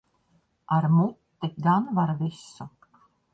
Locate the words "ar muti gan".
0.75-1.83